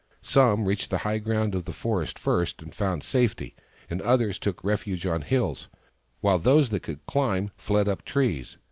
[0.23, 3.53] Some reached the high ground of the forest first, and found safety,
[3.87, 5.67] and others took refuge on hills,
[6.21, 8.57] while those that could climb fled up trees.